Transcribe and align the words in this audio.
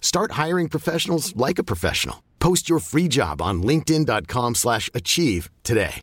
Start 0.00 0.32
hiring 0.32 0.68
professionals 0.68 1.34
like 1.36 1.58
a 1.58 1.64
professional. 1.64 2.22
Post 2.38 2.68
your 2.68 2.80
free 2.80 3.08
job 3.08 3.40
on 3.40 3.62
linkedin.com/achieve 3.62 4.56
slash 4.56 4.90
achieve 4.94 5.50
today. 5.62 6.00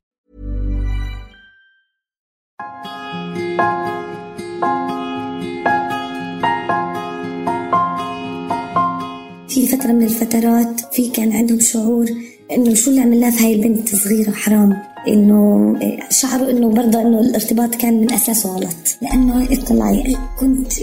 في 9.49 9.67
فترة 9.67 9.91
من 9.91 10.03
الفترات 10.03 10.81
في 10.93 11.09
كان 11.09 11.31
عندهم 11.31 11.59
شعور 11.59 12.05
انه 12.51 12.73
شو 12.73 12.89
اللي 12.89 13.01
عملناه 13.01 13.29
في 13.29 13.43
هاي 13.43 13.53
البنت 13.53 13.95
صغيرة 13.95 14.31
حرام 14.31 14.77
انه 15.07 15.75
شعروا 16.09 16.49
انه 16.49 16.69
برضه 16.69 17.01
انه 17.01 17.19
الارتباط 17.19 17.75
كان 17.75 18.01
من 18.01 18.11
اساسه 18.13 18.49
غلط 18.49 18.97
لانه 19.01 19.53
اطلعي 19.53 20.17
كنت 20.39 20.73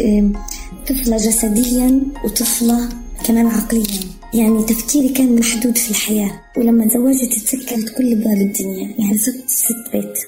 طفلة 0.89 1.17
جسديا 1.17 2.01
وطفلة 2.25 2.89
كمان 3.24 3.48
عقليا. 3.48 4.00
يعني 4.34 4.64
تفكيري 4.64 5.10
كان 5.10 5.40
محدود 5.40 5.78
في 5.78 5.92
الحياة 5.92 6.42
ولما 6.58 6.86
تزوجت 6.86 7.34
تسكرت 7.34 7.98
كل 7.98 8.12
ابواب 8.12 8.38
الدنيا 8.38 8.96
يعني 9.00 9.18
صرت 9.18 9.50
ست 9.50 9.92
بيت. 9.94 10.20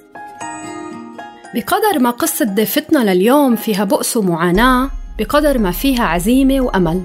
بقدر 1.55 1.99
ما 1.99 2.09
قصة 2.09 2.45
ضيفتنا 2.45 3.13
لليوم 3.13 3.55
فيها 3.55 3.83
بؤس 3.83 4.17
ومعاناة 4.17 4.89
بقدر 5.19 5.57
ما 5.57 5.71
فيها 5.71 6.03
عزيمة 6.03 6.61
وأمل. 6.61 7.03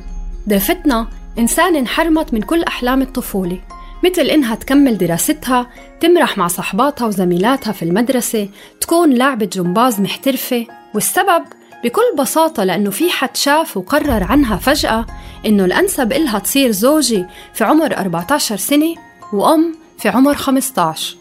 ضيفتنا 0.49 1.09
إنسان 1.39 1.77
انحرمت 1.77 2.35
من 2.35 2.43
كل 2.43 2.63
أحلام 2.63 3.03
الطفولة 3.03 3.59
مثل 4.05 4.23
إنها 4.23 4.55
تكمل 4.55 4.99
دراستها 4.99 5.71
تمرح 6.01 6.39
مع 6.39 6.49
صحباتها 6.49 7.07
وزميلاتها 7.07 7.73
في 7.73 7.83
المدرسة 7.83 8.49
تكون 8.81 9.11
لاعبة 9.11 9.47
جمباز 9.47 10.01
محترفة 10.01 10.67
والسبب 10.95 11.45
بكل 11.85 12.17
بساطة 12.19 12.65
لأنه 12.65 12.91
في 12.91 13.11
حد 13.11 13.37
شاف 13.37 13.77
وقرر 13.77 14.25
عنها 14.25 14.57
فجأة 14.57 15.07
إنه 15.47 15.65
الأنسب 15.65 16.13
إلها 16.13 16.39
تصير 16.39 16.71
زوجي 16.71 17.27
في 17.55 17.65
عمر 17.65 17.97
14 17.97 18.57
سنة 18.57 18.95
وأم 19.33 19.75
في 19.99 20.09
عمر 20.09 20.35
15 20.35 21.17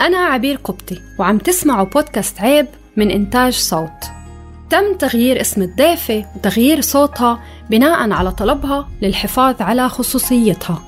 أنا 0.00 0.18
عبير 0.18 0.56
قبطي 0.64 1.02
وعم 1.18 1.38
تسمعوا 1.38 1.86
بودكاست 1.86 2.40
عيب 2.40 2.66
من 2.96 3.10
إنتاج 3.10 3.52
صوت. 3.52 3.90
تم 4.70 4.96
تغيير 4.98 5.40
اسم 5.40 5.62
الضيفة 5.62 6.24
وتغيير 6.36 6.80
صوتها 6.80 7.42
بناء 7.70 8.10
على 8.10 8.32
طلبها 8.32 8.88
للحفاظ 9.02 9.62
على 9.62 9.88
خصوصيتها. 9.88 10.82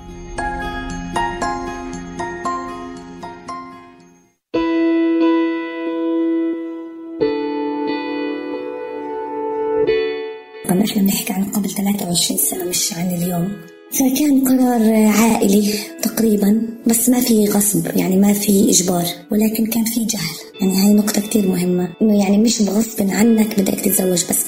طبعا 10.78 10.90
إحنا 10.90 11.02
بنحكي 11.02 11.32
عن 11.32 11.44
قبل 11.44 11.70
23 11.70 12.38
سنة 12.40 12.64
مش 12.64 12.92
عن 12.92 13.14
اليوم. 13.14 13.52
فكان 13.92 14.48
قرار 14.48 15.06
عائلي 15.06 15.74
تقريبا 16.02 16.62
بس 16.86 17.08
ما 17.08 17.20
في 17.20 17.44
غصب 17.44 17.86
يعني 17.96 18.16
ما 18.16 18.32
في 18.32 18.70
إجبار 18.70 19.04
ولكن 19.30 19.66
كان 19.66 19.84
في 19.84 20.04
جهل. 20.04 20.36
يعني 20.60 20.76
هاي 20.76 20.94
نقطة 20.94 21.20
كتير 21.20 21.48
مهمة 21.48 21.88
إنه 22.02 22.20
يعني 22.20 22.38
مش 22.38 22.62
بغصب 22.62 23.10
عنك 23.10 23.60
بدك 23.60 23.80
تتزوج 23.80 24.24
بس 24.30 24.44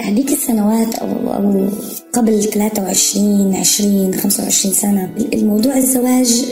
هذيك 0.00 0.32
السنوات 0.32 0.94
أو, 0.94 1.34
أو 1.34 1.68
قبل 2.12 2.42
23 2.42 3.54
20 3.54 4.14
25 4.14 4.74
سنة 4.74 5.14
الموضوع 5.34 5.76
الزواج 5.76 6.44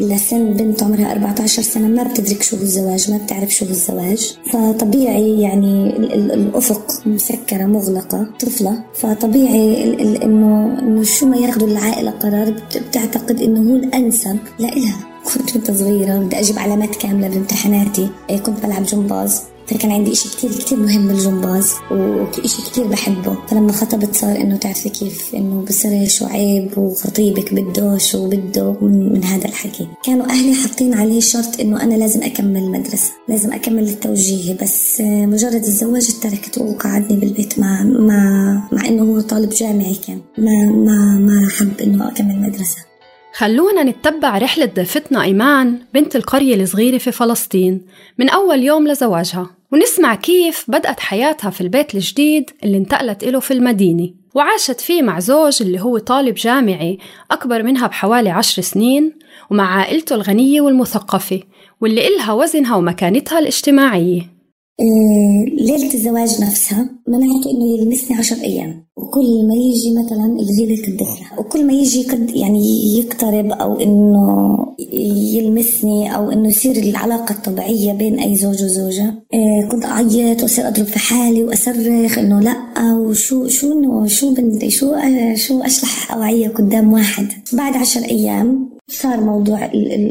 لسن 0.00 0.52
بنت 0.52 0.82
عمرها 0.82 1.12
14 1.12 1.62
سنة 1.62 1.88
ما 1.88 2.02
بتدرك 2.02 2.42
شو 2.42 2.56
هو 2.56 2.62
الزواج 2.62 3.10
ما 3.10 3.16
بتعرف 3.16 3.50
شو 3.50 3.64
هو 3.64 3.70
الزواج 3.70 4.36
فطبيعي 4.52 5.40
يعني 5.40 5.96
الأفق 6.34 7.06
مسكرة 7.06 7.64
مغلقة 7.64 8.26
طفلة. 8.40 8.84
فطبيعي 8.94 9.84
إنه 10.24 11.02
شو 11.02 11.26
ما 11.26 11.36
ياخذوا 11.36 11.68
العائلة 11.68 12.10
قرار 12.10 12.54
بتعتقد 12.76 13.40
إنه 13.40 13.70
هو 13.70 13.76
الأنسب 13.76 14.38
لإلها. 14.58 15.11
كنت 15.24 15.56
وأنت 15.56 15.70
صغيرة 15.70 16.18
بدي 16.18 16.40
أجيب 16.40 16.58
علامات 16.58 16.96
كاملة 16.96 17.28
بامتحاناتي. 17.28 18.08
كنت 18.46 18.66
بلعب 18.66 18.84
جمباز. 18.84 19.40
فكان 19.66 19.92
عندي 19.92 20.12
إشي 20.12 20.28
كتير 20.28 20.50
كتير 20.52 20.78
مهم 20.78 21.08
بالجمباز 21.08 21.72
وإشي 21.90 22.62
كتير 22.62 22.86
بحبه. 22.86 23.36
فلما 23.48 23.72
خطبت 23.72 24.14
صار 24.14 24.36
إنه 24.36 24.56
تعرفي 24.56 24.88
كيف 24.88 25.34
إنه 25.34 25.64
بصرش 25.68 26.22
وعيب 26.22 26.78
وخطيبك 26.78 27.54
بدوش 27.54 28.14
وبده 28.14 28.76
من, 28.82 29.12
من 29.12 29.24
هذا 29.24 29.44
الحكي. 29.44 29.88
كانوا 30.04 30.26
أهلي 30.26 30.54
حاطين 30.54 30.94
عليه 30.94 31.20
شرط 31.20 31.60
إنه 31.60 31.82
أنا 31.82 31.94
لازم 31.94 32.22
أكمل 32.22 32.70
مدرسة 32.70 33.10
لازم 33.28 33.52
أكمل 33.52 33.88
التوجيهي 33.88 34.54
بس 34.54 35.00
مجرد 35.00 35.64
الزواج 35.64 36.20
تركته 36.22 36.62
وقعدني 36.62 37.16
بالبيت 37.20 37.58
مع 37.58 37.82
مع 37.82 38.22
مع 38.72 38.88
إنه 38.88 39.02
هو 39.02 39.20
طالب 39.20 39.50
جامعي 39.50 39.94
كان. 40.06 40.20
ما 40.38 40.72
ما 40.72 41.18
ما 41.18 41.48
حب 41.48 41.80
إنه 41.80 42.08
أكمل 42.08 42.40
مدرسة. 42.40 42.91
خلونا 43.34 43.82
نتبع 43.82 44.38
رحلة 44.38 44.66
ضيفتنا 44.66 45.22
إيمان 45.22 45.78
بنت 45.94 46.16
القرية 46.16 46.62
الصغيرة 46.62 46.98
في 46.98 47.12
فلسطين 47.12 47.86
من 48.18 48.28
أول 48.28 48.62
يوم 48.62 48.88
لزواجها 48.88 49.50
ونسمع 49.72 50.14
كيف 50.14 50.64
بدأت 50.68 51.00
حياتها 51.00 51.50
في 51.50 51.60
البيت 51.60 51.94
الجديد 51.94 52.50
اللي 52.64 52.78
انتقلت 52.78 53.22
إله 53.22 53.40
في 53.40 53.50
المدينة. 53.50 54.10
وعاشت 54.34 54.80
فيه 54.80 55.02
مع 55.02 55.18
زوج 55.18 55.62
اللي 55.62 55.80
هو 55.80 55.98
طالب 55.98 56.34
جامعي 56.34 56.98
أكبر 57.30 57.62
منها 57.62 57.86
بحوالي 57.86 58.30
عشر 58.30 58.62
سنين 58.62 59.12
ومع 59.50 59.76
عائلته 59.78 60.14
الغنية 60.14 60.60
والمثقفة 60.60 61.40
واللي 61.80 62.08
إلها 62.08 62.32
وزنها 62.32 62.76
ومكانتها 62.76 63.38
الاجتماعية. 63.38 64.41
ليلة 65.60 65.94
الزواج 65.94 66.40
نفسها 66.42 66.88
منعته 67.08 67.50
إنه 67.50 67.78
يلمسني 67.78 68.16
عشر 68.16 68.36
أيام. 68.36 68.82
وكل 68.96 69.46
ما 69.48 69.54
يجي 69.54 69.94
مثلا 70.04 70.36
ليلة 70.58 70.88
الدخلة 70.88 71.38
وكل 71.38 71.66
ما 71.66 71.72
يجي 71.72 72.02
قد 72.08 72.30
يعني 72.36 72.98
يقترب 72.98 73.50
أو 73.52 73.80
إنه 73.80 74.56
يلمسني 75.34 76.16
أو 76.16 76.30
إنه 76.30 76.48
يصير 76.48 76.76
العلاقة 76.76 77.32
الطبيعية 77.32 77.92
بين 77.92 78.18
أي 78.18 78.36
زوج 78.36 78.64
وزوجة 78.64 79.14
كنت 79.70 79.84
أعيط 79.84 80.42
وأصير 80.42 80.68
أضرب 80.68 80.86
في 80.86 80.98
حالي 80.98 81.44
وأصرخ 81.44 82.18
إنه 82.18 82.40
لأ 82.40 82.56
وشو 82.94 83.48
شو 83.48 83.72
إنه 83.72 84.06
شو 84.06 84.34
بندي 84.34 84.70
شو 84.70 84.94
شو 85.34 85.60
أشلح 85.62 86.12
أوعية 86.12 86.48
قدام 86.48 86.92
واحد. 86.92 87.26
بعد 87.52 87.76
عشر 87.76 88.00
أيام 88.04 88.71
صار 88.90 89.20
موضوع 89.20 89.70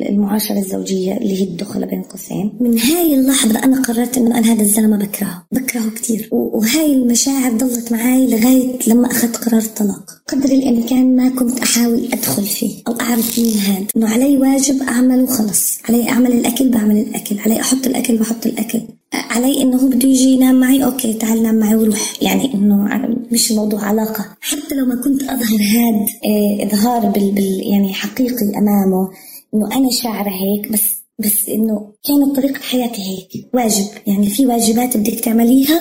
المعاشرة 0.10 0.60
الزوجية 0.60 1.18
اللي 1.18 1.40
هي 1.40 1.44
الدخلة 1.44 1.86
بين 1.86 2.02
قوسين. 2.02 2.54
من 2.60 2.80
هاي 2.80 3.16
اللحظة 3.16 3.64
أنا 3.64 3.82
قررت 3.82 4.18
إنه 4.18 4.38
أنا 4.38 4.54
هذا 4.54 4.62
الزلمة 4.62 4.98
بكرهه. 4.98 5.46
بكرهه 5.52 5.90
كتير. 5.90 6.30
وهاي 6.32 6.94
المشاعر 6.94 7.52
ضلت 7.52 7.92
معي 7.92 8.28
لغاية 8.28 8.80
لما 8.88 9.12
أخذت 9.12 9.38
قرار 9.38 9.62
الطلاق. 9.62 10.06
قدر 10.28 10.50
الإمكان 10.50 11.16
ما 11.16 11.30
كنت 11.30 11.60
أحاول 11.60 12.06
أدخل 12.14 12.44
فيه 12.44 12.72
أو 12.88 12.94
أعرف 13.02 13.40
مين 13.40 13.58
هذا. 13.58 13.86
إنه 13.98 14.10
علي 14.10 14.38
واجب 14.38 14.82
أعمله 14.82 15.24
وخلص 15.24 15.78
علي 15.90 16.10
أعمل 16.10 16.32
الأكل 16.32 16.70
بعمل 16.70 16.98
الأكل. 16.98 17.40
علي 17.40 17.62
أحط 17.62 17.88
الأكل 17.88 18.18
بحط 18.18 18.46
الأكل. 18.46 18.82
علي 19.14 19.62
إنه 19.62 19.78
هو 19.78 19.88
بده 19.88 20.10
يجي 20.10 20.30
ينام 20.30 20.60
معي؟ 20.60 20.86
أوكي 20.86 21.14
تعال 21.14 21.44
نام 21.44 21.56
معي 21.56 21.76
وروح. 21.76 22.14
يعني 22.22 22.54
إنه 22.54 22.90
مش 23.32 23.52
الموضوع 23.52 23.84
علاقة. 23.84 24.26
حتى 24.42 24.76
لو 24.76 24.86
ما 24.86 25.02
كنت 25.04 25.24
أظهر 25.24 25.60
هذا 25.60 26.06
إيه 26.26 26.66
إظهار 26.66 27.06
بال, 27.06 27.32
بال 27.32 27.62
يعني 27.74 27.94
حقيقي 27.94 28.46
أمامه 28.46 29.10
إنه 29.54 29.78
أنا 29.78 29.92
شاعرة 29.92 30.30
هيك 30.30 30.72
بس 30.72 31.02
بس 31.20 31.50
إنه 31.50 31.94
كانت 32.08 32.36
طريقة 32.36 32.62
حياتي 32.62 33.02
هيك. 33.02 33.50
واجب. 33.54 33.86
يعني 34.08 34.28
في 34.28 34.46
واجبات 34.46 34.98
بدك 34.98 35.20
تعمليها؟ 35.20 35.80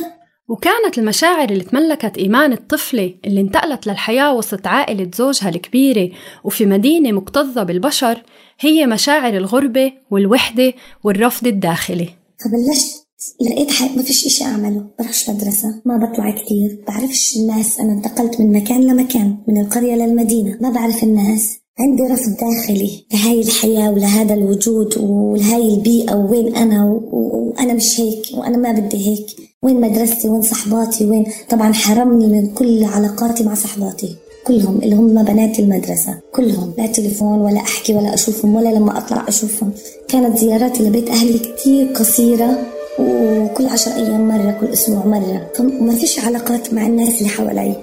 وكانت 0.49 0.99
المشاعر 0.99 1.51
اللي 1.51 1.65
تملكت 1.65 2.19
إيمان 2.19 2.53
الطفلة 2.53 3.15
اللي 3.25 3.41
انتقلت 3.41 3.87
للحياة 3.87 4.35
وسط 4.35 4.67
عائلة 4.67 5.11
زوجها 5.15 5.49
الكبيرة 5.49 6.11
وفي 6.45 6.67
مدينة 6.67 7.13
مكتظة 7.13 7.63
بالبشر 7.63 8.23
هي 8.61 8.87
مشاعر 8.87 9.37
الغربة 9.37 9.93
والوحدة 10.11 10.73
والرفض 11.05 11.47
الداخلي. 11.47 12.09
فبلشت 12.39 13.10
لقيت 13.41 13.71
حق 13.71 13.97
ما 13.97 14.03
فيش 14.03 14.27
إشي 14.27 14.45
أعمله. 14.45 14.85
بروحش 14.99 15.31
مدرسة. 15.31 15.75
ما 15.85 15.97
بطلع 15.97 16.31
كتير. 16.31 16.85
بعرفش 16.89 17.37
الناس. 17.37 17.81
أنا 17.81 17.93
انتقلت 17.93 18.41
من 18.41 18.53
مكان 18.53 18.81
لمكان. 18.81 19.37
من 19.49 19.61
القرية 19.61 19.95
للمدينة. 19.95 20.59
ما 20.61 20.71
بعرف 20.71 21.05
الناس. 21.05 21.49
عندي 21.79 22.03
رفض 22.03 22.37
داخلي. 22.41 23.05
لهاي 23.13 23.41
الحياة 23.41 23.91
ولهذا 23.91 24.35
الوجود 24.35 24.99
ولهاي 24.99 25.75
البيئة 25.75 26.15
ووين 26.15 26.57
أنا 26.57 27.01
وأنا 27.13 27.73
مش 27.73 28.01
هيك 28.01 28.23
وأنا 28.35 28.57
ما 28.57 28.73
بدي 28.73 29.09
هيك. 29.09 29.27
وين 29.63 29.81
مدرستي؟ 29.81 30.29
وين 30.29 30.43
صحباتي؟ 30.43 31.05
وين 31.05 31.27
طبعا 31.51 31.73
حرمني 31.73 32.27
من 32.27 32.55
كل 32.55 32.85
علاقاتي 32.85 33.45
مع 33.45 33.55
صحباتي. 33.55 34.17
كلهم. 34.47 34.79
اللي 34.83 34.97
هم 34.97 35.23
بنات 35.23 35.59
المدرسة. 35.59 36.19
كلهم. 36.33 36.73
لا 36.79 36.87
تليفون 36.87 37.39
ولا 37.41 37.61
أحكي 37.61 37.95
ولا 37.95 38.15
أشوفهم 38.15 38.55
ولا 38.55 38.69
لما 38.69 38.99
أطلع 38.99 39.29
أشوفهم. 39.29 39.73
كانت 40.09 40.39
زياراتي 40.39 40.83
لبيت 40.83 41.09
أهلي 41.09 41.39
كتير 41.39 41.87
قصيرة. 41.87 42.80
وكل 42.99 43.67
عشر 43.67 43.91
أيام 43.91 44.29
مرة 44.29 44.57
كل 44.61 44.67
أسبوع 44.67 45.07
مرة. 45.07 45.51
فما 45.55 45.95
فيش 45.95 46.25
علاقات 46.25 46.75
مع 46.75 46.87
الناس 46.87 47.19
اللي 47.19 47.29
حوالي. 47.29 47.77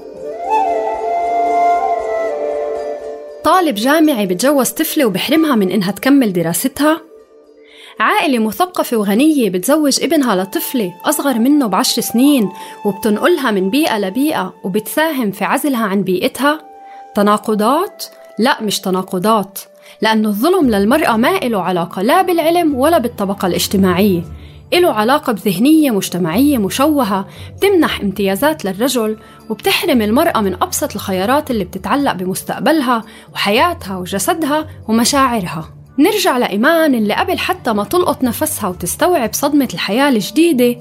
طالب 3.44 3.76
جامعي 3.76 4.26
بتجوز 4.26 4.70
طفلة 4.70 5.06
وبحرمها 5.06 5.56
من 5.56 5.72
إنها 5.72 5.92
تكمل 5.92 6.34
دراستها. 6.34 7.02
عائلة 8.00 8.40
مثقفة 8.40 8.98
وغنية 8.98 9.50
بتزوج 9.50 10.04
ابنها 10.04 10.36
لطفلة 10.36 10.94
أصغر 11.06 11.40
منه 11.40 11.68
بعشر 11.68 12.02
سنين 12.02 12.50
وبتنقلها 12.86 13.52
من 13.52 13.70
بيئة 13.70 14.00
لبيئة 14.00 14.54
وبتساهم 14.64 15.32
في 15.32 15.46
عزلها 15.46 15.86
عن 15.86 16.04
بيئتها. 16.04 16.62
تناقضات؟ 17.16 18.04
لا 18.40 18.62
مش 18.62 18.80
تناقضات 18.80 19.60
لأنه 20.02 20.30
الظلم 20.30 20.70
للمرأة 20.70 21.18
ما 21.18 21.38
إله 21.38 21.62
علاقة 21.62 22.02
لا 22.02 22.22
بالعلم 22.22 22.76
ولا 22.76 22.98
بالطبقة 22.98 23.48
الاجتماعية. 23.48 24.22
إله 24.74 24.92
علاقة 24.92 25.34
بذهنية 25.34 25.92
مجتمعية 25.92 26.58
مشوهة 26.58 27.28
بتمنح 27.58 28.02
امتيازات 28.02 28.66
للرجل 28.66 29.18
وبتحرم 29.50 30.02
المرأة 30.02 30.42
من 30.42 30.54
أبسط 30.54 30.96
الخيارات 30.96 31.52
اللي 31.52 31.64
بتتعلق 31.64 32.14
بمستقبلها 32.14 33.04
وحياتها 33.34 33.98
وجسدها 33.98 34.68
ومشاعرها. 34.88 35.70
نرجع 36.00 36.38
لإيمان 36.38 36.96
اللي 36.96 37.14
قبل 37.14 37.40
حتى 37.40 37.74
ما 37.74 37.84
تلقط 37.84 38.24
نفسها 38.24 38.70
وتستوعب 38.70 39.34
صدمة 39.34 39.70
الحياة 39.74 40.10
الجديدة. 40.10 40.76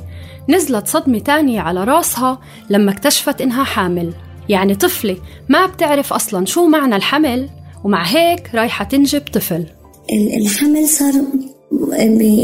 نزلت 0.49 0.89
صدمة 0.89 1.19
تانية 1.19 1.61
على 1.61 1.85
راسها 1.85 2.39
لما 2.71 2.93
اكتشفت 2.93 3.41
إنها 3.41 3.65
حامل. 3.65 4.13
يعني 4.49 4.75
طفلة 4.75 5.17
ما 5.49 5.67
بتعرف 5.67 6.13
أصلا 6.13 6.47
شو 6.47 6.67
معنى 6.67 6.97
الحمل 6.97 7.49
ومع 7.85 8.03
هيك 8.03 8.51
رايحة 8.55 8.85
تنجب 8.85 9.23
طفل. 9.33 9.67
الحمل 10.37 10.89
صار 10.89 11.15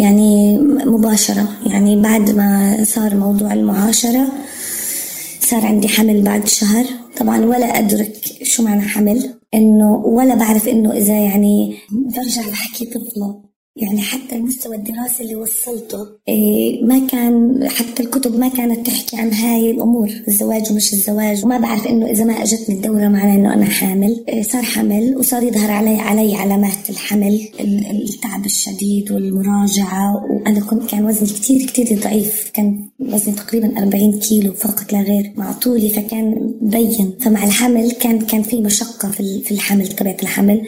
يعني 0.01 0.59
مباشرة. 0.87 1.49
يعني 1.67 2.03
بعد 2.03 2.31
ما 2.31 2.77
صار 2.85 3.15
موضوع 3.15 3.53
المعاشرة 3.53 4.29
صار 5.41 5.67
عندي 5.67 5.89
حمل 5.89 6.23
بعد 6.23 6.47
شهر. 6.49 6.85
طبعا 7.17 7.45
ولا 7.45 7.79
أدرك 7.79 8.17
شو 8.43 8.63
معنى 8.63 8.83
حمل 8.83 9.35
إنه 9.55 9.95
ولا 9.95 10.35
بعرف 10.35 10.69
إنه 10.69 10.93
إذا 10.93 11.19
يعني 11.19 11.77
برجع 11.91 12.49
بحكي 12.51 12.85
طفلة. 12.85 13.52
يعني 13.77 14.01
حتى 14.01 14.37
المستوى 14.37 14.77
الدراسي 14.77 15.23
اللي 15.23 15.35
وصلته 15.35 16.07
إيه 16.29 16.85
ما 16.85 17.07
كان 17.07 17.61
حتى 17.69 18.03
الكتب 18.03 18.39
ما 18.39 18.49
كانت 18.49 18.87
تحكي 18.87 19.17
عن 19.17 19.33
هاي 19.33 19.71
الأمور 19.71 20.11
الزواج 20.29 20.73
ومش 20.73 20.93
الزواج. 20.93 21.45
وما 21.45 21.59
بعرف 21.59 21.87
إنه 21.87 22.07
إذا 22.07 22.25
ما 22.25 22.43
أجتني 22.43 22.75
الدورة 22.77 23.09
معناه 23.09 23.35
إنه 23.35 23.55
أنا 23.55 23.65
حامل. 23.65 24.25
إيه 24.29 24.43
صار 24.43 24.63
حمل 24.63 25.17
وصار 25.17 25.43
يظهر 25.43 25.71
علي 25.71 25.97
علي 25.97 26.35
علامات 26.35 26.91
الحمل 26.91 27.49
التعب 27.61 28.47
الشديد 28.47 29.13
والمراجعة. 29.13 30.27
وأنا 30.31 30.61
كنت 30.61 30.91
كان 30.91 31.05
وزني 31.05 31.29
كثير 31.29 31.67
كثير 31.67 31.99
ضعيف. 31.99 32.51
كان 32.55 32.89
وزني 33.01 33.35
تقريبا 33.35 33.79
40 33.79 34.19
كيلو 34.19 34.53
فقط 34.53 34.93
لا 34.93 35.01
غير 35.01 35.33
مع 35.37 35.53
طولي 35.53 35.89
فكان 35.89 36.55
بين. 36.63 37.15
فمع 37.21 37.45
الحمل 37.45 37.91
كان 37.93 38.19
كان 38.19 38.43
في 38.43 38.61
مشقة 38.61 39.11
في 39.11 39.51
الحمل 39.51 39.89
طبيعة 39.89 40.17
الحمل. 40.23 40.63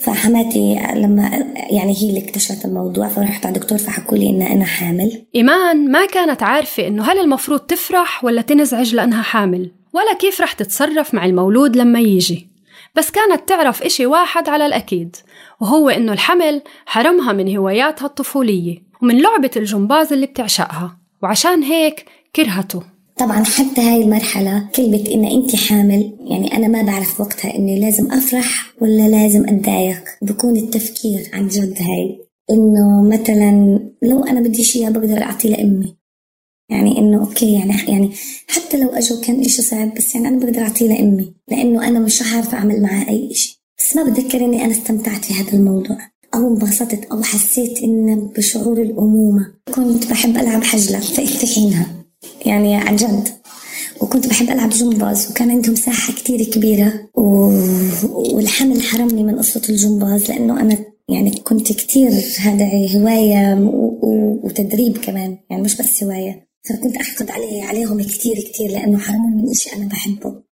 فحماتي 0.00 0.80
لما 0.94 1.30
يعني 1.70 1.96
هي 1.96 2.08
اللي 2.08 2.24
اكتشفت 2.24 2.64
الموضوع 2.64 3.08
فرحت 3.08 3.46
على 3.46 3.56
الدكتور 3.56 3.78
فحكوا 3.78 4.18
لي 4.18 4.30
إن 4.30 4.42
أنا 4.42 4.64
حامل. 4.64 5.26
إيمان 5.34 5.90
ما 5.90 6.06
كانت 6.06 6.42
عارفة 6.42 6.86
إنه 6.86 7.02
هل 7.02 7.18
المفروض 7.18 7.60
تفرح 7.60 8.24
ولا 8.24 8.42
تنزعج 8.42 8.94
لأنها 8.94 9.22
حامل 9.22 9.70
ولا 9.92 10.14
كيف 10.14 10.40
رح 10.40 10.52
تتصرف 10.52 11.14
مع 11.14 11.24
المولود 11.24 11.76
لما 11.76 12.00
يجي. 12.00 12.50
بس 12.94 13.10
كانت 13.10 13.48
تعرف 13.48 13.82
إشي 13.82 14.06
واحد 14.06 14.48
على 14.48 14.66
الأكيد 14.66 15.16
وهو 15.60 15.88
إنه 15.88 16.12
الحمل 16.12 16.62
حرمها 16.86 17.32
من 17.32 17.56
هواياتها 17.56 18.06
الطفولية 18.06 18.82
ومن 19.02 19.20
لعبة 19.20 19.50
الجمباز 19.56 20.12
اللي 20.12 20.26
بتعشقها 20.26 20.98
وعشان 21.22 21.62
هيك 21.62 22.04
كرهته. 22.36 22.82
طبعا 23.20 23.44
حتى 23.44 23.80
هاي 23.80 24.02
المرحلة 24.02 24.68
كلمة 24.74 25.04
إن 25.14 25.24
أنت 25.24 25.56
حامل 25.56 26.16
يعني 26.30 26.56
أنا 26.56 26.68
ما 26.68 26.82
بعرف 26.82 27.20
وقتها 27.20 27.56
إني 27.56 27.80
لازم 27.80 28.12
أفرح 28.12 28.74
ولا 28.80 29.08
لازم 29.08 29.48
أتضايق. 29.48 30.04
بكون 30.22 30.56
التفكير 30.56 31.30
عن 31.32 31.48
جد 31.48 31.78
هاي 31.80 32.18
إنه 32.50 33.02
مثلا 33.02 33.80
لو 34.02 34.24
أنا 34.24 34.40
بدي 34.40 34.64
شيء 34.64 34.90
بقدر 34.90 35.22
أعطيه 35.22 35.48
لأمي. 35.48 35.96
يعني 36.70 36.98
إنه 36.98 37.20
أوكي 37.20 37.52
يعني 37.52 37.74
يعني 37.88 38.10
حتى 38.48 38.76
لو 38.76 38.88
أجوا 38.88 39.20
كان 39.20 39.40
إشي 39.40 39.62
صعب 39.62 39.94
بس 39.94 40.14
يعني 40.14 40.28
أنا 40.28 40.38
بقدر 40.38 40.60
أعطيه 40.60 40.88
لأمي 40.88 41.32
لأنه 41.48 41.88
أنا 41.88 41.98
مش 41.98 42.22
عارفة 42.22 42.58
أعمل 42.58 42.82
معاه 42.82 43.08
أي 43.08 43.30
إشي. 43.30 43.62
بس 43.78 43.96
ما 43.96 44.02
بتذكر 44.02 44.44
إني 44.44 44.64
أنا 44.64 44.72
استمتعت 44.72 45.24
في 45.24 45.34
هذا 45.34 45.52
الموضوع. 45.52 45.98
أو 46.34 46.48
انبسطت 46.48 47.04
أو 47.04 47.22
حسيت 47.22 47.82
إن 47.82 48.30
بشعور 48.36 48.82
الأمومة. 48.82 49.52
كنت 49.74 50.10
بحب 50.10 50.36
ألعب 50.36 50.64
حجلة 50.64 51.00
في 51.00 51.46
حينها 51.46 51.99
يعني 52.46 52.76
عن 52.76 52.96
جد. 52.96 53.28
وكنت 54.00 54.26
بحب 54.26 54.50
ألعب 54.50 54.70
جمباز 54.70 55.30
وكان 55.30 55.50
عندهم 55.50 55.74
ساحة 55.74 56.12
كتير 56.12 56.44
كبيرة 56.44 56.92
و... 57.14 57.22
والحمل 58.34 58.82
حرمني 58.82 59.22
من 59.22 59.38
قصة 59.38 59.62
الجمباز 59.68 60.30
لأنه 60.30 60.60
أنا 60.60 60.78
يعني 61.08 61.30
كنت 61.30 61.72
كتير 61.72 62.10
هذا 62.40 62.66
هواية 62.96 63.54
و... 63.54 63.98
و... 64.02 64.40
وتدريب 64.44 64.98
كمان 64.98 65.38
يعني 65.50 65.62
مش 65.62 65.76
بس 65.76 66.04
هواية. 66.04 66.50
فكنت 66.68 66.96
أحقد 66.96 67.30
عليه 67.30 67.64
عليهم 67.64 68.02
كتير 68.02 68.36
كتير 68.36 68.70
لأنه 68.70 68.98
حرموني 68.98 69.42
من 69.42 69.50
إشي 69.50 69.76
أنا 69.76 69.86
بحبه. 69.88 70.49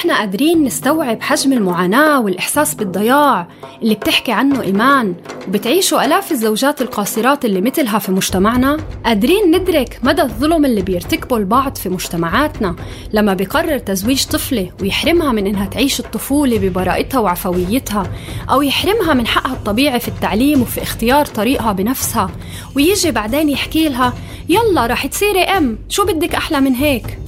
إحنا 0.00 0.18
قادرين 0.18 0.64
نستوعب 0.64 1.22
حجم 1.22 1.52
المعاناة 1.52 2.20
والإحساس 2.20 2.74
بالضياع 2.74 3.48
اللي 3.82 3.94
بتحكي 3.94 4.32
عنه 4.32 4.62
إيمان 4.62 5.14
وبتعيشه 5.48 6.04
آلاف 6.04 6.32
الزوجات 6.32 6.82
القاصرات 6.82 7.44
اللي 7.44 7.60
مثلها 7.60 7.98
في 7.98 8.12
مجتمعنا؟ 8.12 8.76
قادرين 9.04 9.56
ندرك 9.56 10.00
مدى 10.02 10.22
الظلم 10.22 10.64
اللي 10.64 10.82
بيرتكبه 10.82 11.36
البعض 11.36 11.76
في 11.76 11.88
مجتمعاتنا 11.88 12.76
لما 13.12 13.34
بيقرر 13.34 13.78
تزويج 13.78 14.24
طفلة 14.24 14.70
ويحرمها 14.82 15.32
من 15.32 15.46
إنها 15.46 15.66
تعيش 15.66 16.00
الطفولة 16.00 16.58
ببراءتها 16.58 17.18
وعفويتها 17.18 18.10
أو 18.50 18.62
يحرمها 18.62 19.14
من 19.14 19.26
حقها 19.26 19.52
الطبيعي 19.52 20.00
في 20.00 20.08
التعليم 20.08 20.62
وفي 20.62 20.82
اختيار 20.82 21.26
طريقها 21.26 21.72
بنفسها 21.72 22.30
ويجي 22.76 23.10
بعدين 23.10 23.48
يحكي 23.48 23.88
لها 23.88 24.14
يلا 24.48 24.86
رح 24.86 25.06
تصيري 25.06 25.42
أم 25.42 25.78
شو 25.88 26.06
بدك 26.06 26.34
أحلى 26.34 26.60
من 26.60 26.74
هيك؟ 26.74 27.18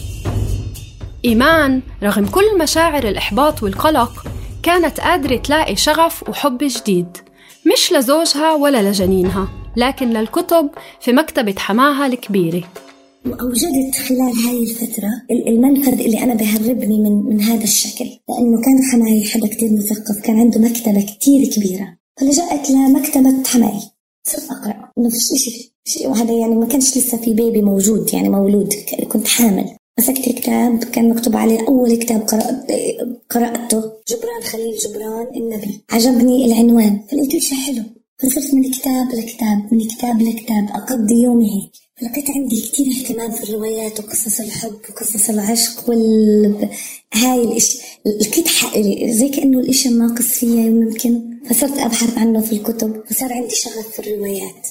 إيمان 1.25 1.83
رغم 2.03 2.27
كل 2.27 2.59
مشاعر 2.59 3.09
الإحباط 3.09 3.63
والقلق 3.63 4.27
كانت 4.63 5.01
قادرة 5.01 5.37
تلاقي 5.37 5.77
شغف 5.77 6.29
وحب 6.29 6.59
جديد 6.61 7.07
مش 7.73 7.93
لزوجها 7.93 8.55
ولا 8.55 8.91
لجنينها 8.91 9.49
لكن 9.77 10.11
للكتب 10.11 10.71
في 11.01 11.13
مكتبة 11.13 11.55
حماها 11.59 12.07
الكبيرة. 12.07 12.63
وأوجدت 13.27 13.97
خلال 14.09 14.33
هاي 14.47 14.63
الفترة 14.63 15.11
المنفذ 15.49 16.01
اللي 16.01 16.23
أنا 16.23 16.35
بهربني 16.35 16.99
من 17.01 17.25
من 17.25 17.41
هذا 17.41 17.65
الشكل 17.65 18.05
لأنه 18.05 18.63
كان 18.65 18.83
حماي 18.93 19.25
حدا 19.25 19.47
كتير 19.47 19.73
مثقف 19.73 20.21
كان 20.25 20.41
عنده 20.41 20.61
مكتبة 20.61 21.01
كتير 21.01 21.47
كبيرة. 21.47 21.97
فلجأت 22.21 22.71
لمكتبة 22.71 23.43
حماي. 23.47 23.81
صرت 24.27 24.51
أقرأ. 24.51 24.91
نفس 24.99 25.33
الشيء 25.33 25.71
شيء 25.85 26.09
وهذا 26.09 26.33
يعني 26.33 26.55
ما 26.55 26.67
كانش 26.67 26.97
لسه 26.99 27.19
في 27.19 27.35
بيبي 27.35 27.63
موجود 27.63 28.15
يعني 28.15 28.29
مولود 28.29 28.75
كنت 29.09 29.29
حامل. 29.29 29.77
مسكت 29.99 30.27
الكتاب 30.27 30.85
كان 30.85 31.09
مكتوب 31.09 31.37
عليه 31.37 31.69
أول 31.69 31.95
كتاب 31.97 32.21
قرأت 32.21 32.67
قرأته. 33.31 33.83
جبران 34.09 34.43
خليل 34.43 34.77
جبران 34.77 35.27
النبي. 35.37 35.81
عجبني 35.91 36.47
العنوان. 36.47 37.01
فلقيت 37.11 37.43
شيء 37.43 37.59
حلو. 37.59 37.83
فصرت 38.19 38.55
من 38.55 38.71
كتاب 38.71 39.09
لكتاب 39.15 39.69
من 39.73 39.89
كتاب 39.89 40.23
لكتاب 40.23 40.69
أقضي 40.71 41.23
يومي. 41.23 41.51
هيك 41.51 41.73
لقيت 42.03 42.31
عندي 42.31 42.61
كتير 42.61 42.87
اهتمام 42.87 43.31
في 43.31 43.43
الروايات 43.43 44.01
وقصص 44.01 44.41
الحب 44.41 44.79
وقصص 44.91 45.31
العشق 45.31 45.89
وال 45.91 46.69
هاي 47.15 47.45
الإش... 47.45 47.79
لقيت 48.07 48.49
زي 49.11 49.29
كأنه 49.29 49.61
الإشي 49.61 49.89
الناقص 49.89 50.27
فيا 50.27 50.65
يمكن. 50.67 51.39
فصرت 51.51 51.79
أبحث 51.79 52.19
عنه 52.19 52.41
في 52.41 52.53
الكتب. 52.53 53.03
فصار 53.11 53.33
عندي 53.33 53.55
شغف 53.55 53.89
في 53.89 53.99
الروايات. 53.99 54.67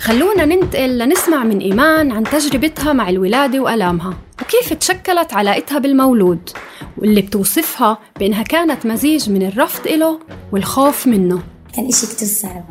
خلونا 0.00 0.44
ننتقل 0.44 0.98
لنسمع 0.98 1.44
من 1.44 1.58
إيمان 1.58 2.12
عن 2.12 2.24
تجربتها 2.24 2.92
مع 2.92 3.08
الولادة 3.08 3.60
وألامها 3.60 4.18
وكيف 4.42 4.72
تشكلت 4.72 5.32
علاقتها 5.32 5.78
بالمولود 5.78 6.50
واللي 6.98 7.22
بتوصفها 7.22 7.98
بأنها 8.18 8.42
كانت 8.42 8.86
مزيج 8.86 9.30
من 9.30 9.42
الرفض 9.42 9.86
إله 9.86 10.18
والخوف 10.52 11.06
منه. 11.06 11.42
كان 11.76 11.86
إشي 11.86 12.06
كتير 12.06 12.28
صعب. 12.28 12.64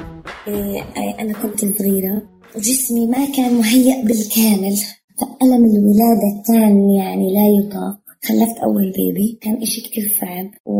إيه، 0.47 0.83
أنا 1.19 1.33
كنت 1.33 1.79
صغيرة 1.79 2.21
وجسمي 2.55 3.07
ما 3.07 3.25
كان 3.37 3.53
مهيأ 3.53 4.03
بالكامل 4.03 4.75
فألم 5.19 5.65
الولادة 5.65 6.43
كان 6.47 6.89
يعني 6.89 7.33
لا 7.33 7.47
يطاق. 7.59 7.99
خلفت 8.23 8.57
أول 8.63 8.91
بيبي 8.91 9.39
كان 9.41 9.61
إشي 9.61 9.81
كتير 9.81 10.17
صعب 10.21 10.51
و... 10.65 10.73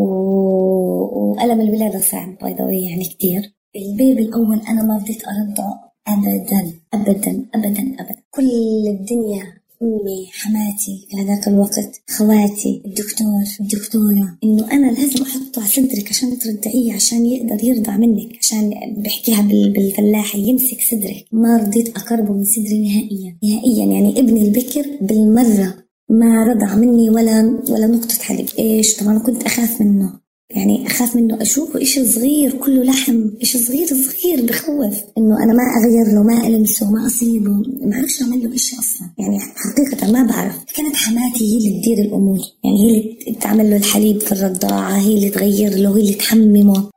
وألم 1.32 1.62
الولادة 1.62 2.00
صعب 2.00 2.38
باي 2.42 2.82
يعني 2.84 3.04
كتير. 3.04 3.42
البيبي 3.76 4.22
الأول 4.22 4.62
أنا 4.70 4.84
ما 4.84 4.98
بديت 5.04 5.24
أرضعه. 5.24 5.89
أبدا 6.14 6.74
أبدا 6.94 7.46
أبدا 7.56 7.96
أبدا. 8.00 8.16
كل 8.32 8.88
الدنيا 8.88 9.44
أمي 9.82 10.28
حماتي 10.32 11.08
في 11.10 11.22
هذاك 11.22 11.48
الوقت 11.48 12.02
خواتي 12.10 12.82
الدكتور 12.86 13.44
الدكتورة. 13.62 14.38
إنه 14.44 14.72
أنا 14.72 14.92
لازم 14.92 15.24
أحطه 15.24 15.62
على 15.62 15.70
صدرك 15.70 16.10
عشان 16.10 16.40
ترضعيه 16.40 16.94
عشان 16.94 17.26
يقدر 17.26 17.64
يرضع 17.64 17.98
منك 17.98 18.38
عشان 18.40 18.70
بحكيها 18.98 19.42
بالفلاحي 19.42 20.40
يمسك 20.50 20.78
صدرك. 20.92 21.26
ما 21.32 21.58
رضيت 21.58 21.98
أقربه 21.98 22.34
من 22.34 22.44
صدري 22.44 22.80
نهائيا. 22.80 23.38
نهائيا 23.44 23.86
يعني 23.86 24.20
ابني 24.20 24.48
البكر 24.48 24.86
بالمرة 25.02 25.74
ما 26.10 26.44
رضع 26.44 26.76
مني 26.76 27.10
ولا 27.10 27.64
ولا 27.70 27.88
نقطة 27.88 28.20
حليب 28.20 28.48
إيش؟ 28.60 28.96
طبعا 28.96 29.20
كنت 29.20 29.44
أخاف 29.44 29.82
منه. 29.82 30.20
يعني 30.56 30.88
أخاف 30.88 31.16
منه 31.16 31.42
أشوفه 31.42 31.82
إشي 31.82 32.06
صغير 32.06 32.52
كله 32.52 32.84
لحم 32.84 33.30
إشي 33.42 33.58
صغير 33.58 33.88
صغير 33.88 34.46
بخوف. 34.46 34.96
إنه 35.18 35.44
أنا 35.44 35.54
ما 35.54 35.64
أغير 35.78 36.16
له 36.16 36.24
ما 36.24 36.48
ألمسه 36.48 36.92
ما 36.92 37.06
أصيبه 37.06 37.52
ما 37.82 37.96
أعرفش 37.96 38.22
أعمل 38.22 38.44
له 38.44 38.56
إشي 38.56 38.76
أصلا. 38.80 39.10
يعني 39.18 39.40
حقيقة 39.40 40.12
ما 40.12 40.24
بعرف. 40.24 40.56
كانت 40.76 40.96
حماتي 40.96 41.44
هي 41.44 41.58
اللي 41.58 41.82
تدير 41.82 42.06
الأمور. 42.06 42.38
يعني 42.64 42.84
هي 42.84 43.18
اللي 43.28 43.40
تعمل 43.42 43.70
له 43.70 43.78
الحليب 43.78 44.22
في 44.22 44.32
الرضاعة 44.32 44.98
هي 44.98 45.14
اللي 45.14 45.30
تغير 45.30 45.72
له 45.78 45.98
هي 45.98 46.02
اللي 46.02 46.14
تحممه. 46.14 46.90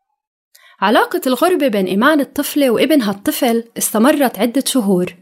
علاقة 0.80 1.20
الغربة 1.26 1.68
بين 1.68 1.86
إيمان 1.86 2.20
الطفلة 2.20 2.70
وابنها 2.70 3.10
الطفل 3.10 3.64
استمرت 3.78 4.38
عدة 4.38 4.64
شهور. 4.66 5.16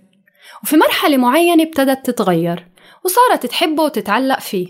وفي 0.62 0.76
مرحلة 0.76 1.16
معينة 1.16 1.62
ابتدت 1.62 2.06
تتغير 2.06 2.66
وصارت 3.04 3.46
تحبه 3.46 3.82
وتتعلق 3.82 4.40
فيه. 4.40 4.66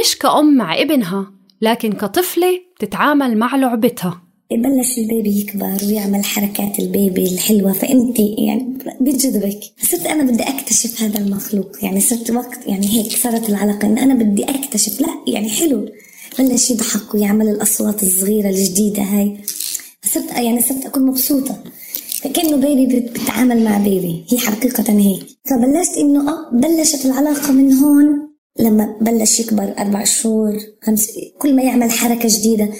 مش 0.00 0.18
كأم 0.18 0.56
مع 0.56 0.80
ابنها 0.80 1.35
لكن 1.60 1.92
كطفلة 1.92 2.60
تتعامل 2.78 3.38
مع 3.38 3.56
لعبتها. 3.56 4.22
بلش 4.50 4.98
البيبي 4.98 5.40
يكبر 5.40 5.76
ويعمل 5.86 6.24
حركات 6.24 6.78
البيبي 6.78 7.24
الحلوة 7.34 7.72
فانت 7.72 8.18
يعني 8.18 8.78
بتجذبك 9.00 9.60
صرت 9.90 10.06
أنا 10.06 10.32
بدي 10.32 10.42
أكتشف 10.42 11.02
هذا 11.02 11.18
المخلوق. 11.18 11.70
يعني 11.82 12.00
صرت 12.00 12.30
وقت 12.30 12.66
يعني 12.66 12.88
هيك 12.88 13.12
صارت 13.12 13.48
العلاقة 13.48 13.86
إن 13.86 13.98
أنا 13.98 14.14
بدي 14.14 14.44
أكتشف. 14.44 15.00
لا 15.00 15.08
يعني 15.26 15.48
حلو. 15.48 15.88
بلش 16.38 16.70
يضحك 16.70 17.14
ويعمل 17.14 17.48
الأصوات 17.48 18.02
الصغيرة 18.02 18.48
الجديدة 18.48 19.02
هاي. 19.02 19.36
صرت 20.04 20.32
يعني 20.32 20.62
صرت 20.62 20.86
أكون 20.86 21.06
مبسوطة. 21.06 21.58
فكأنه 22.20 22.56
بيبي 22.56 23.00
بتعامل 23.00 23.64
مع 23.64 23.78
بيبي. 23.78 24.24
هي 24.32 24.38
حقيقة 24.38 24.92
هيك. 24.92 25.26
فبلشت 25.50 25.96
إنه 25.96 26.30
آه 26.30 26.50
بلشت 26.52 27.06
العلاقة 27.06 27.52
من 27.52 27.72
هون. 27.72 28.25
لما 28.58 28.96
بلش 29.00 29.40
يكبر 29.40 29.74
أربع 29.78 30.04
شهور 30.04 30.58
خمس 30.82 31.10
كل 31.38 31.56
ما 31.56 31.62
يعمل 31.62 31.90
حركة 31.90 32.28
جديدة 32.28 32.70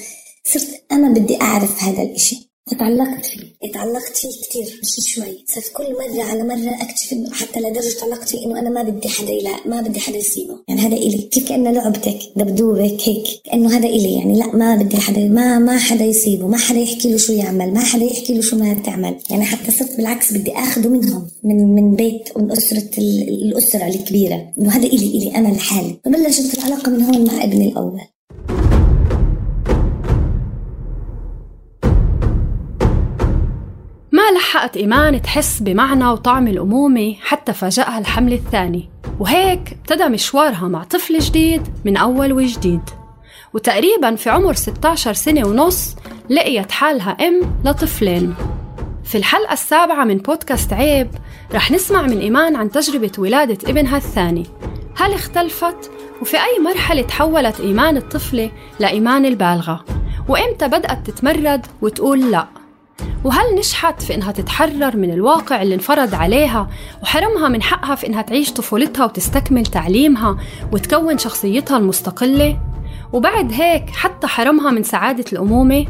صرت 0.44 0.84
أنا 0.92 1.08
بدي 1.08 1.42
أعرف 1.42 1.84
هذا 1.84 2.02
الإشي. 2.02 2.45
تعلقت 2.70 3.26
فيه. 3.26 3.70
تعلقت 3.74 4.16
فيه 4.16 4.28
كثير 4.28 4.80
مش 4.82 5.14
شوي. 5.14 5.44
صرت 5.54 5.72
كل 5.76 5.84
مرة 5.84 6.24
على 6.24 6.42
مرة 6.42 6.82
أكتشف 6.82 7.12
إنه 7.12 7.30
حتى 7.30 7.60
لدرجة 7.60 7.98
تعلقت 8.00 8.28
فيه 8.28 8.46
إنه 8.46 8.58
أنا 8.58 8.70
ما 8.70 8.82
بدي 8.82 9.08
حدا 9.08 9.32
لا 9.32 9.56
ما 9.66 9.80
بدي 9.80 10.00
حدا 10.00 10.16
يسيبه. 10.16 10.54
يعني 10.68 10.80
هذا 10.80 10.96
إلي. 10.96 11.18
كيف 11.18 11.48
كأنه 11.48 11.70
لعبتك 11.70 12.18
دبدوبك 12.36 13.08
هيك. 13.08 13.24
كأنه 13.44 13.76
هذا 13.76 13.86
إلي. 13.86 14.14
يعني 14.14 14.38
لا 14.38 14.46
ما 14.46 14.76
بدي 14.76 14.96
حدا 14.96 15.28
ما 15.28 15.58
ما 15.58 15.78
حدا 15.78 16.04
يسيبه. 16.04 16.48
ما 16.48 16.56
حدا 16.56 16.78
يحكي 16.78 17.12
له 17.12 17.18
شو 17.18 17.32
يعمل. 17.32 17.74
ما 17.74 17.80
حدا 17.80 18.04
يحكي 18.04 18.34
له 18.34 18.40
شو 18.40 18.56
ما 18.56 18.72
بتعمل. 18.72 19.16
يعني 19.30 19.44
حتى 19.44 19.70
صرت 19.70 19.96
بالعكس 19.96 20.32
بدي 20.32 20.52
آخذه 20.52 20.88
منهم. 20.88 21.26
من 21.44 21.74
من 21.74 21.96
بيت 21.96 22.38
من 22.38 22.52
أسرة 22.52 22.90
الأسرة 22.98 23.86
الكبيرة. 23.86 24.52
إنه 24.58 24.70
هذا 24.70 24.86
إلي 24.86 25.06
إلي 25.06 25.36
أنا 25.36 25.48
لحالي 25.48 25.96
فبلشت 26.04 26.58
العلاقة 26.58 26.90
من 26.90 27.02
هون 27.02 27.24
مع 27.24 27.44
ابني 27.44 27.68
الأول. 27.68 28.00
ما 34.26 34.38
لحقت 34.38 34.76
إيمان 34.76 35.22
تحس 35.22 35.60
بمعنى 35.60 36.06
وطعم 36.06 36.48
الأمومة 36.48 37.14
حتى 37.20 37.52
فاجأها 37.52 37.98
الحمل 37.98 38.32
الثاني 38.32 38.88
وهيك 39.20 39.72
ابتدى 39.72 40.08
مشوارها 40.08 40.68
مع 40.68 40.84
طفل 40.84 41.18
جديد 41.18 41.62
من 41.84 41.96
أول 41.96 42.32
وجديد 42.32 42.80
وتقريبا 43.54 44.14
في 44.14 44.30
عمر 44.30 44.52
16 44.52 45.12
سنة 45.12 45.46
ونص 45.46 45.96
لقيت 46.30 46.72
حالها 46.72 47.10
أم 47.10 47.40
لطفلين 47.64 48.34
في 49.04 49.18
الحلقة 49.18 49.52
السابعة 49.52 50.04
من 50.04 50.18
بودكاست 50.18 50.72
عيب 50.72 51.10
رح 51.54 51.70
نسمع 51.70 52.02
من 52.02 52.18
إيمان 52.20 52.56
عن 52.56 52.70
تجربة 52.70 53.12
ولادة 53.18 53.70
ابنها 53.70 53.96
الثاني 53.96 54.46
هل 54.96 55.12
اختلفت؟ 55.12 55.90
وفي 56.22 56.36
أي 56.36 56.62
مرحلة 56.64 57.02
تحولت 57.02 57.60
إيمان 57.60 57.96
الطفلة 57.96 58.50
لإيمان 58.80 59.26
البالغة؟ 59.26 59.84
وإمتى 60.28 60.68
بدأت 60.68 61.10
تتمرد 61.10 61.66
وتقول 61.82 62.30
لأ؟ 62.30 62.65
وهل 63.24 63.54
نجحت 63.56 64.02
في 64.02 64.14
إنها 64.14 64.32
تتحرر 64.32 64.96
من 64.96 65.10
الواقع 65.10 65.62
اللي 65.62 65.74
انفرض 65.74 66.14
عليها 66.14 66.70
وحرمها 67.02 67.48
من 67.48 67.62
حقها 67.62 67.94
في 67.94 68.06
إنها 68.06 68.22
تعيش 68.22 68.52
طفولتها 68.52 69.04
وتستكمل 69.04 69.66
تعليمها 69.66 70.36
وتكون 70.72 71.18
شخصيتها 71.18 71.76
المستقلة؟ 71.76 72.60
وبعد 73.12 73.52
هيك 73.52 73.90
حتى 73.90 74.26
حرمها 74.26 74.70
من 74.70 74.82
سعادة 74.82 75.24
الأمومة؟ 75.32 75.86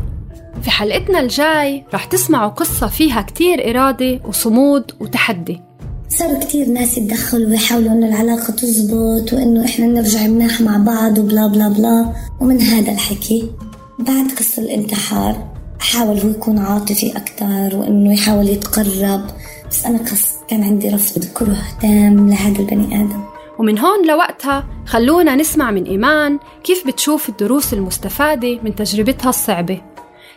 في 0.63 0.71
حلقتنا 0.71 1.21
الجاي 1.21 1.85
رح 1.95 2.05
تسمعوا 2.05 2.51
قصة 2.51 2.87
فيها 2.87 3.23
كتير 3.23 3.71
إرادة 3.71 4.21
وصمود 4.25 4.93
وتحدي 5.01 5.61
صاروا 6.09 6.39
كتير 6.41 6.69
ناس 6.69 6.99
يتدخلوا 6.99 7.51
ويحاولوا 7.51 7.93
إنه 7.93 8.09
العلاقة 8.09 8.53
تزبط 8.53 9.33
وإنه 9.33 9.65
إحنا 9.65 9.87
نرجع 9.87 10.27
مناح 10.27 10.61
مع 10.61 10.77
بعض 10.77 11.19
وبلا 11.19 11.47
بلا 11.47 11.69
بلا 11.69 12.13
ومن 12.41 12.61
هذا 12.61 12.93
الحكي 12.93 13.51
بعد 13.99 14.31
قصة 14.39 14.63
الانتحار 14.63 15.56
حاول 15.93 16.19
هو 16.19 16.29
يكون 16.31 16.59
عاطفي 16.59 17.17
أكثر 17.17 17.77
وإنه 17.77 18.13
يحاول 18.13 18.49
يتقرب. 18.49 19.27
بس 19.71 19.85
أنا 19.85 19.99
قص 19.99 20.33
كان 20.49 20.63
عندي 20.63 20.89
رفض 20.89 21.25
كره 21.25 21.63
تام 21.83 22.29
لهذا 22.29 22.59
البني 22.59 23.01
آدم. 23.01 23.23
ومن 23.59 23.79
هون 23.79 24.07
لوقتها 24.07 24.67
خلونا 24.87 25.37
نسمع 25.37 25.71
من 25.71 25.85
إيمان 25.85 26.39
كيف 26.65 26.87
بتشوف 26.87 27.29
الدروس 27.29 27.73
المستفادة 27.73 28.59
من 28.63 28.75
تجربتها 28.75 29.29
الصعبة 29.29 29.81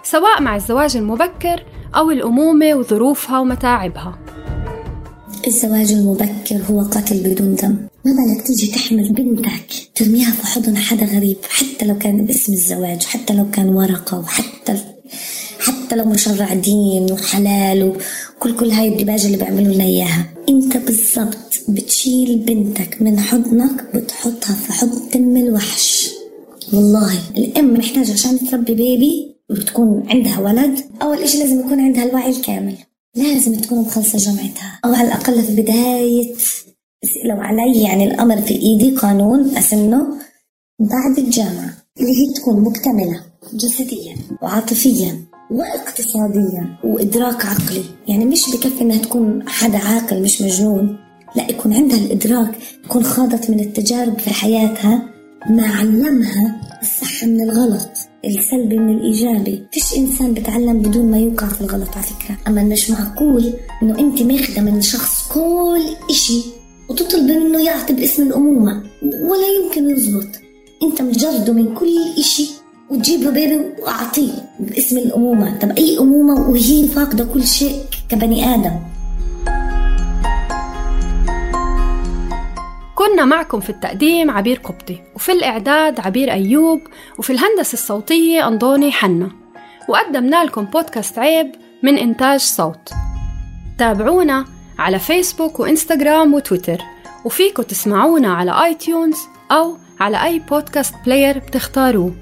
سواء 0.04 0.42
مع 0.42 0.56
الزواج 0.56 0.98
المبكر 0.98 1.64
أو 1.96 2.12
الأمومة 2.12 2.74
وظروفها 2.74 3.40
ومتاعبها. 3.40 4.20
الزواج 5.48 5.92
المبكر 5.92 6.62
هو 6.70 6.82
قتل 6.82 7.24
بدون 7.24 7.54
ذنب 7.54 7.88
ما 8.06 8.12
بالك 8.12 8.48
تيجي 8.48 8.68
تحمل 8.68 9.14
بنتك 9.14 9.74
ترميها 9.96 10.32
في 10.32 10.48
حضن 10.48 10.78
حدا 10.78 11.06
غريب 11.06 11.38
حتى 11.50 11.86
لو 11.86 11.98
كان 11.98 12.26
باسم 12.26 12.54
الزواج 12.54 13.04
حتى 13.04 13.34
لو 13.34 13.46
كان 13.52 13.70
ورقة 13.70 14.20
وحتى 14.20 14.78
حتى 15.70 15.96
لو 15.96 16.06
مشرع 16.06 16.54
دين 16.54 17.12
وحلال 17.12 17.84
وكل 17.84 18.56
كل 18.56 18.72
هاي 18.72 18.88
الدباجة 18.88 19.26
اللي 19.26 19.38
بيعملوا 19.38 19.74
لنا 19.74 19.84
إياها. 19.84 20.26
أنت 20.50 20.78
بالضبط 20.78 21.62
بتشيل 21.70 22.38
بنتك 22.38 23.02
من 23.02 23.20
حضنك 23.20 23.96
بتحطها 23.96 24.56
في 24.56 24.74
حضن 24.74 25.10
تم 25.10 25.38
الوحش 25.38 26.10
والله 26.74 27.14
الأم 27.38 27.74
محتاجة 27.74 28.14
عشان 28.14 28.40
تربي 28.40 28.74
بيبي 28.74 29.36
وتكون 29.50 30.04
عندها 30.10 30.40
ولد. 30.40 30.80
أول 31.02 31.18
إشي 31.18 31.40
لازم 31.40 31.60
يكون 31.60 31.80
عندها 31.80 32.04
الوعي 32.04 32.30
الكامل. 32.30 32.76
لازم 33.16 33.56
تكون 33.56 33.80
مخلصة 33.80 34.18
جامعتها. 34.18 34.80
أو 34.86 34.94
على 34.94 35.08
الأقل 35.08 35.44
في 35.44 35.62
بداية 35.62 36.34
لو 37.26 37.42
علي 37.42 37.82
يعني 37.84 38.04
الأمر 38.04 38.42
في 38.42 38.54
إيدي 38.54 38.96
قانون 38.96 39.58
أسنة. 39.58 40.08
بعد 40.80 41.18
الجامعة 41.18 41.74
اللي 42.00 42.12
هي 42.12 42.34
تكون 42.34 42.60
مكتملة 42.62 43.22
جسديا 43.54 44.16
وعاطفيا. 44.42 45.29
واقتصاديا 45.52 46.78
وإدراك 46.84 47.46
عقلي. 47.46 47.84
يعني 48.08 48.26
مش 48.26 48.42
بكفي 48.50 48.82
إنها 48.82 48.98
تكون 48.98 49.50
حدا 49.50 49.78
عاقل 49.78 50.22
مش 50.22 50.42
مجنون. 50.42 50.98
لا 51.36 51.50
يكون 51.50 51.74
عندها 51.74 51.98
الإدراك 51.98 52.56
تكون 52.84 53.04
خاضت 53.04 53.50
من 53.50 53.60
التجارب 53.60 54.20
في 54.20 54.30
حياتها 54.30 55.10
ما 55.50 55.68
علمها 55.68 56.62
الصح 56.82 57.24
من 57.24 57.42
الغلط 57.42 57.90
السلبي 58.26 58.78
من 58.80 58.98
الإيجابي. 58.98 59.64
فيش 59.72 59.98
إنسان 59.98 60.34
بتعلم 60.34 60.80
بدون 60.80 61.12
ما 61.12 61.18
يوقع 61.18 61.48
في 61.48 61.62
الغلط 61.62 61.90
على 61.96 62.06
فكرة. 62.06 62.38
أما 62.48 62.64
مش 62.64 62.90
معقول 62.90 63.54
إنه 63.84 64.00
أنت 64.00 64.22
ماخدة 64.22 64.62
من 64.62 64.82
شخص 64.82 65.28
كل 65.34 65.84
إشي 66.10 66.42
وتطلبي 66.90 67.34
منه 67.38 67.64
يعطي 67.64 67.94
باسم 67.94 68.24
الأمومة 68.24 68.84
ولا 69.04 69.48
يمكن 69.64 69.90
يزبط. 69.90 70.28
أنت 70.84 71.02
مجرده 71.02 71.54
من 71.54 71.76
كل 71.76 71.96
إشي 72.18 72.50
وتجيب 72.90 73.22
له 73.22 73.32
بيبي 73.32 73.60
وأعطيه 73.80 74.34
باسم 74.60 74.98
الأمومة. 74.98 75.60
طب 75.60 75.72
أي 75.72 75.98
أمومة 76.00 76.50
وهي 76.50 76.88
فاقدة 76.88 77.26
كل 77.34 77.44
شيء 77.48 77.84
كبني 78.10 78.56
آدم. 78.56 78.80
كنا 82.96 83.26
معكم 83.26 83.60
في 83.60 83.70
التقديم 83.70 84.32
عبير 84.32 84.60
قبطي 84.64 85.02
وفي 85.16 85.32
الإعداد 85.32 86.00
عبير 86.00 86.32
أيوب 86.32 86.82
وفي 87.20 87.30
الهندسة 87.30 87.74
الصوتية 87.74 88.48
أنضوني 88.48 88.92
حنا 88.92 89.32
وقدمنا 89.90 90.44
لكم 90.44 90.66
بودكاست 90.66 91.20
عيب 91.20 91.52
من 91.84 91.98
إنتاج 91.98 92.40
صوت. 92.40 92.90
تابعونا 93.78 94.46
على 94.80 95.00
فيسبوك 95.00 95.60
وإنستغرام 95.60 96.34
وتويتر 96.34 96.78
وفيكم 97.26 97.64
تسمعونا 97.64 98.34
على 98.34 98.66
iTunes 98.66 99.18
أو 99.52 99.78
على 100.00 100.24
أي 100.24 100.40
podcast 100.40 100.96
player 101.06 101.40
بتختاروه. 101.40 102.14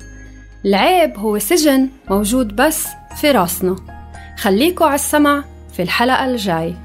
العيب 0.67 1.17
هو 1.17 1.39
سجن 1.39 1.89
موجود 2.09 2.55
بس 2.55 2.87
في 3.21 3.31
راسنا 3.31 3.75
خليكوا 4.37 4.85
على 4.85 4.95
السمع 4.95 5.43
في 5.73 5.81
الحلقة 5.81 6.25
الجاي 6.25 6.75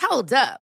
Hold 0.00 0.32
up. 0.32 0.63